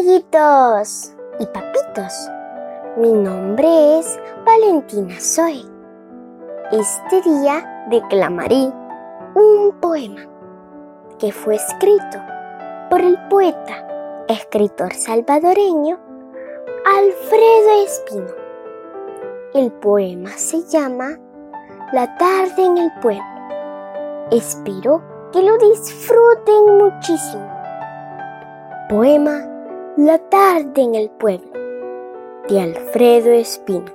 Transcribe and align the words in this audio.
amiguitos 0.00 1.12
y 1.38 1.46
papitos. 1.46 2.30
Mi 2.96 3.12
nombre 3.12 3.98
es 3.98 4.18
Valentina 4.46 5.14
Zoe. 5.20 5.62
Este 6.72 7.20
día 7.20 7.86
declamaré 7.90 8.72
un 9.34 9.78
poema 9.78 10.22
que 11.18 11.30
fue 11.32 11.56
escrito 11.56 12.18
por 12.88 13.02
el 13.02 13.18
poeta, 13.28 14.24
escritor 14.28 14.90
salvadoreño 14.94 15.98
Alfredo 16.86 17.84
Espino. 17.84 18.34
El 19.52 19.70
poema 19.70 20.30
se 20.30 20.62
llama 20.64 21.18
La 21.92 22.16
tarde 22.16 22.64
en 22.64 22.78
el 22.78 22.90
pueblo. 23.02 23.22
Espero 24.30 25.02
que 25.30 25.42
lo 25.42 25.58
disfruten 25.58 26.78
muchísimo. 26.78 27.46
Poema 28.88 29.50
La 29.96 30.18
tarde 30.18 30.82
en 30.82 30.94
el 30.94 31.10
pueblo 31.10 31.50
de 32.48 32.60
Alfredo 32.60 33.32
Espino. 33.32 33.92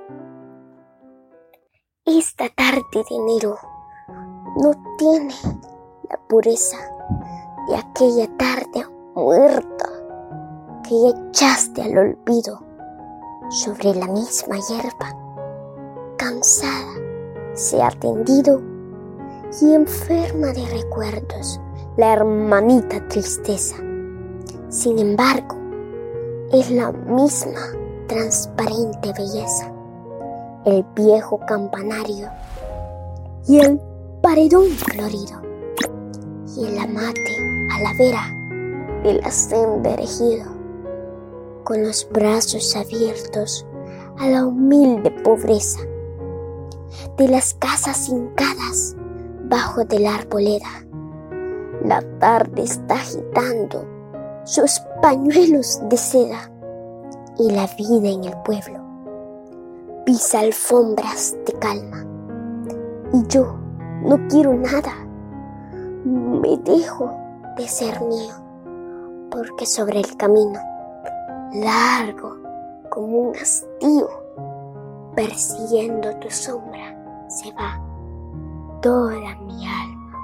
Esta 2.06 2.50
tarde 2.50 2.82
de 2.94 3.16
enero 3.16 3.58
no 4.58 4.74
tiene 4.98 5.34
la 6.10 6.20
pureza 6.28 6.76
de 7.70 7.78
aquella 7.78 8.28
tarde 8.36 8.86
muerta 9.16 9.90
que 10.84 11.12
echaste 11.30 11.82
al 11.82 11.98
olvido 11.98 12.62
sobre 13.50 13.96
la 13.96 14.08
misma 14.08 14.58
hierba. 14.68 15.18
Cansada 16.18 16.94
se 17.54 17.82
ha 17.82 17.90
tendido 17.92 18.62
y 19.62 19.74
enferma 19.74 20.48
de 20.48 20.66
recuerdos 20.66 21.62
la 21.96 22.12
hermanita 22.12 23.08
tristeza. 23.08 23.78
Sin 24.68 25.00
embargo, 25.00 25.65
es 26.52 26.70
la 26.70 26.92
misma 26.92 27.72
transparente 28.08 29.12
belleza, 29.18 29.72
el 30.66 30.86
viejo 30.96 31.40
campanario 31.48 32.30
y 33.48 33.60
el 33.60 33.80
paredón 34.22 34.70
florido 34.70 35.42
y 36.56 36.66
el 36.66 36.78
amate 36.78 37.38
a 37.74 37.82
la 37.82 37.94
vera 37.98 39.02
de 39.04 39.14
la 39.22 39.32
senda 39.32 39.92
erigido, 39.92 40.46
con 41.64 41.84
los 41.84 42.08
brazos 42.12 42.76
abiertos 42.76 43.66
a 44.20 44.28
la 44.28 44.46
humilde 44.46 45.12
pobreza 45.12 45.80
de 47.18 47.28
las 47.28 47.56
casas 47.56 48.08
hincadas 48.08 48.96
bajo 49.50 49.84
de 49.84 50.00
la 50.00 50.16
arboleda. 50.16 50.86
La 51.84 52.02
tarde 52.20 52.64
está 52.64 52.96
agitando 52.96 53.95
sus 54.46 54.80
pañuelos 55.02 55.82
de 55.90 55.98
seda 55.98 56.50
y 57.38 57.52
la 57.52 57.68
vida 57.78 58.10
en 58.10 58.24
el 58.24 58.38
pueblo 58.44 58.86
pisa 60.06 60.40
alfombras 60.40 61.36
de 61.46 61.54
calma. 61.54 62.06
Y 63.12 63.28
yo 63.28 63.56
no 64.04 64.18
quiero 64.30 64.54
nada. 64.54 64.94
Me 66.06 66.58
dejo 66.58 67.12
de 67.58 67.68
ser 67.68 68.00
mío 68.02 68.34
porque 69.32 69.66
sobre 69.66 70.00
el 70.00 70.16
camino 70.16 70.60
largo 71.54 72.38
como 72.90 73.18
un 73.18 73.36
hastío 73.36 74.08
persiguiendo 75.16 76.16
tu 76.20 76.30
sombra 76.30 76.96
se 77.28 77.52
va 77.54 77.82
toda 78.82 79.36
mi 79.40 79.66
alma. 79.68 80.18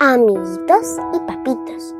Amiguitos 0.00 0.98
y 1.14 1.20
papitos, 1.20 1.94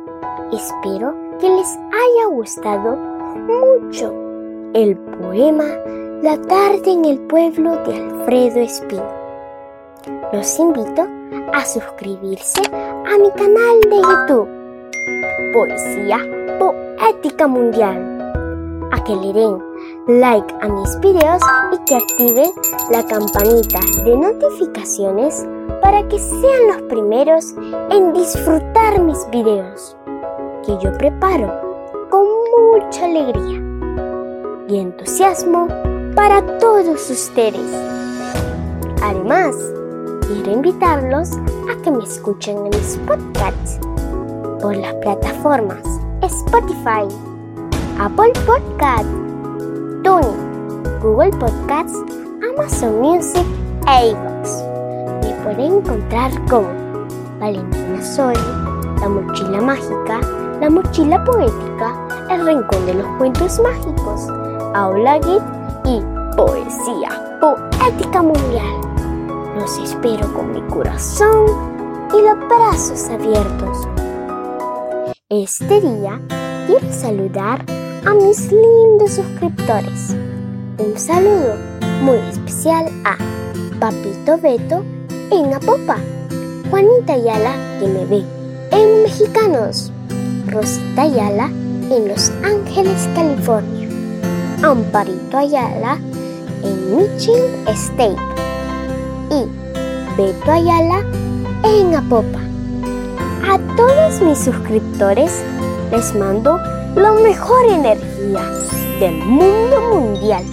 espero 0.57 1.15
que 1.39 1.49
les 1.49 1.69
haya 1.77 2.27
gustado 2.31 2.97
mucho 2.97 4.13
el 4.75 4.97
poema 4.97 5.65
La 6.23 6.41
tarde 6.41 6.93
en 6.93 7.05
el 7.05 7.19
pueblo 7.21 7.77
de 7.85 7.95
Alfredo 7.95 8.61
Espino. 8.61 9.05
Los 10.33 10.59
invito 10.59 11.07
a 11.53 11.65
suscribirse 11.65 12.63
a 12.73 13.19
mi 13.19 13.31
canal 13.33 13.81
de 13.83 13.97
YouTube, 13.97 14.49
Poesía 15.53 16.19
Poética 16.59 17.47
Mundial 17.47 18.17
a 18.93 19.03
que 19.03 19.15
le 19.15 19.33
den 19.33 19.59
like 20.07 20.55
a 20.63 20.69
mis 20.69 21.01
videos 21.01 21.43
y 21.73 21.85
que 21.85 21.97
activen 21.97 22.51
la 22.91 23.05
campanita 23.05 23.81
de 24.05 24.17
notificaciones 24.17 25.45
para 25.83 26.07
que 26.09 26.19
sean 26.19 26.69
los 26.69 26.83
primeros 26.83 27.53
en 27.91 28.13
disfrutar 28.13 29.01
mis 29.01 29.19
videos 29.31 29.97
que 30.67 30.77
yo 30.79 30.93
preparo 30.99 31.49
con 32.11 32.27
mucha 32.75 33.05
alegría 33.05 33.63
y 34.69 34.79
entusiasmo 34.79 35.69
para 36.17 36.45
todos 36.59 37.09
ustedes. 37.09 37.61
Además, 39.01 39.55
quiero 40.27 40.51
invitarlos 40.51 41.37
a 41.71 41.81
que 41.83 41.91
me 41.93 42.03
escuchen 42.03 42.57
en 42.57 42.71
mis 42.71 42.99
podcasts 43.07 43.79
por 44.61 44.75
las 44.77 44.95
plataformas 44.95 45.85
Spotify, 46.23 47.07
Apple 48.01 48.33
Podcast, 48.45 49.09
TuneIn, 50.03 51.01
Google 51.01 51.31
Podcasts, 51.39 51.97
Amazon 52.43 53.01
Music 53.01 53.47
e 53.87 54.11
iVoox. 54.11 54.65
Me 55.23 55.33
pueden 55.45 55.77
encontrar 55.77 56.33
como 56.51 56.69
Valentina 57.39 58.03
Sol, 58.03 58.35
La 59.01 59.09
Mochila 59.09 59.61
Mágica, 59.61 60.46
La 60.61 60.71
Mochila 60.71 61.23
Poética, 61.23 61.95
El 62.31 62.47
Rincón 62.47 62.87
de 62.87 62.95
los 62.95 63.07
Cuentos 63.19 63.61
Mágicos, 63.61 64.27
Aula 64.75 65.21
Git 65.23 65.43
y 65.85 66.01
Poesía 66.35 67.39
Poética 67.41 68.23
Mundial. 68.23 68.81
Los 69.59 69.77
espero 69.79 70.33
con 70.33 70.53
mi 70.53 70.63
corazón 70.63 71.47
y 72.09 72.23
los 72.23 72.39
brazos 72.49 73.07
abiertos. 73.11 73.87
Este 75.29 75.81
día 75.83 76.19
quiero 76.67 76.91
saludar 76.91 77.63
a 78.07 78.15
mis 78.15 78.51
lindos 78.51 79.11
suscriptores. 79.11 80.17
Un 80.79 80.99
saludo 80.99 81.55
muy 82.01 82.17
especial 82.31 82.87
a 83.05 83.19
Papito 83.79 84.39
Beto 84.39 84.83
en 85.31 85.53
Apopa, 85.53 85.99
Juanita 86.71 87.13
Ayala 87.13 87.79
que 87.79 87.89
me 87.89 88.07
ve 88.07 88.25
en 88.71 89.03
Mexicanos, 89.03 89.93
Rosita 90.57 91.03
Ayala 91.03 91.51
en 91.91 92.09
Los 92.09 92.33
Ángeles, 92.43 93.07
California, 93.15 93.89
Amparito 94.63 95.37
Ayala 95.37 95.99
en 96.63 96.97
Michigan 96.97 97.69
State 97.69 98.17
y 99.31 99.45
Beto 100.17 100.51
Ayala 100.51 101.05
en 101.63 101.95
Apopa. 101.95 102.41
A 103.47 103.59
todos 103.77 104.23
mis 104.23 104.39
suscriptores 104.39 105.43
les 105.91 106.15
mando 106.15 106.59
la 106.95 107.13
mejor 107.13 107.67
energía 107.67 108.41
del 108.99 109.17
mundo 109.27 109.79
mundial 109.93 110.45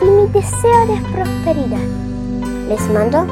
y 0.00 0.04
mi 0.06 0.26
deseo 0.28 0.86
de 0.86 1.02
prosperidad. 1.12 1.84
Les 2.66 2.80
mando 2.88 3.26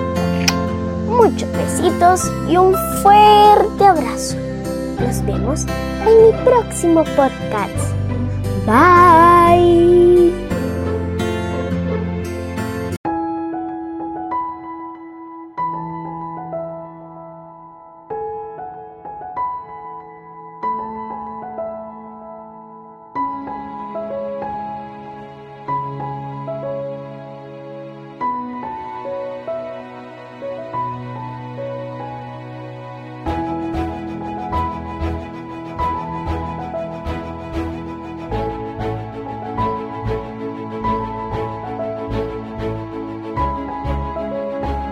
muchos 1.08 1.48
besitos 1.52 2.30
y 2.50 2.58
un 2.58 2.74
fuerte 3.02 3.84
abrazo. 3.86 4.50
Nos 5.00 5.25
vemos 5.25 5.66
en 6.06 6.27
mi 6.27 6.44
próximo 6.44 7.05
podcast. 7.16 7.94
Bye. 8.66 10.09